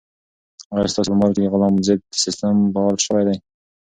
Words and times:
آیا 0.75 0.91
ستاسو 0.91 1.09
په 1.11 1.15
موبایل 1.17 1.33
کې 1.35 1.41
د 1.43 1.47
غلا 1.53 1.67
ضد 1.87 1.99
سیسټم 2.23 2.55
فعال 2.73 2.97
شوی 3.05 3.23
دی؟ 3.27 3.37